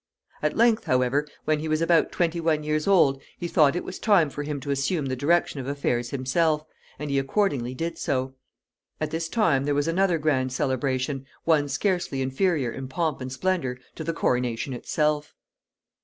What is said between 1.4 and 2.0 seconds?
when he was